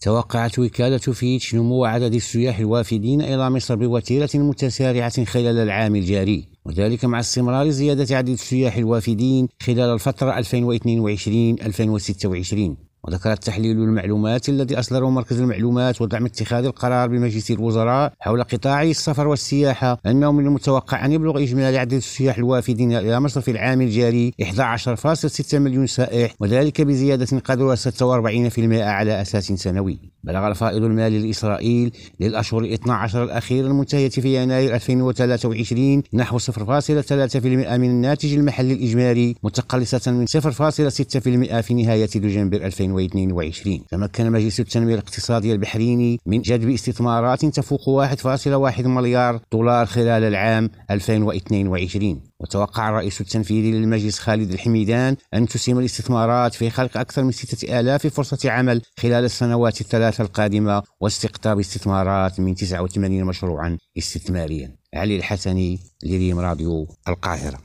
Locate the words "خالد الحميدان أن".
54.18-55.48